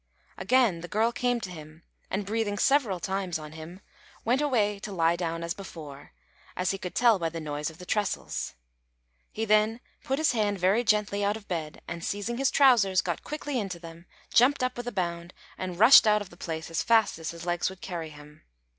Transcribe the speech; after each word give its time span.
Again 0.35 0.81
the 0.81 0.87
girl 0.87 1.11
came 1.11 1.39
to 1.41 1.51
him, 1.51 1.83
and 2.09 2.25
breathing 2.25 2.57
several 2.57 2.99
times 2.99 3.37
on 3.37 3.51
him, 3.51 3.81
went 4.25 4.41
away 4.41 4.79
to 4.79 4.91
lie 4.91 5.15
down 5.15 5.43
as 5.43 5.53
before, 5.53 6.11
as 6.57 6.71
he 6.71 6.79
could 6.79 6.95
tell 6.95 7.19
by 7.19 7.29
the 7.29 7.39
noise 7.39 7.69
of 7.69 7.77
the 7.77 7.85
trestles. 7.85 8.55
He 9.31 9.45
then 9.45 9.79
put 10.03 10.17
his 10.17 10.31
hand 10.31 10.57
very 10.57 10.83
gently 10.83 11.23
out 11.23 11.37
of 11.37 11.47
bed, 11.47 11.83
and, 11.87 12.03
seizing 12.03 12.37
his 12.37 12.49
trousers, 12.49 13.03
got 13.03 13.23
quickly 13.23 13.59
into 13.59 13.77
them, 13.77 14.07
jumped 14.33 14.63
up 14.63 14.75
with 14.75 14.87
a 14.87 14.91
bound, 14.91 15.35
and 15.55 15.77
rushed 15.77 16.07
out 16.07 16.23
of 16.23 16.31
the 16.31 16.35
place 16.35 16.71
as 16.71 16.81
fast 16.81 17.19
as 17.19 17.29
his 17.29 17.45
legs 17.45 17.69
would 17.69 17.81
carry 17.81 18.09
him. 18.09 18.41